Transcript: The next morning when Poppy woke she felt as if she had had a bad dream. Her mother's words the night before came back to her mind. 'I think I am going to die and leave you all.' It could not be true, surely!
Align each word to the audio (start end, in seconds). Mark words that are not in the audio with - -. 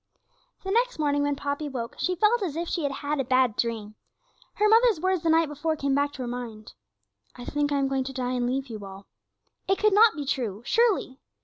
The 0.63 0.71
next 0.71 0.97
morning 0.97 1.21
when 1.21 1.35
Poppy 1.35 1.69
woke 1.69 1.95
she 1.99 2.15
felt 2.15 2.41
as 2.41 2.55
if 2.55 2.67
she 2.67 2.81
had 2.81 2.91
had 3.05 3.19
a 3.19 3.23
bad 3.23 3.55
dream. 3.55 3.93
Her 4.55 4.67
mother's 4.67 4.99
words 4.99 5.21
the 5.21 5.29
night 5.29 5.47
before 5.47 5.75
came 5.75 5.93
back 5.93 6.11
to 6.13 6.23
her 6.23 6.27
mind. 6.27 6.73
'I 7.35 7.45
think 7.45 7.71
I 7.71 7.77
am 7.77 7.87
going 7.87 8.05
to 8.05 8.11
die 8.13 8.31
and 8.33 8.47
leave 8.47 8.65
you 8.65 8.83
all.' 8.83 9.05
It 9.67 9.77
could 9.77 9.93
not 9.93 10.15
be 10.15 10.25
true, 10.25 10.63
surely! 10.65 11.19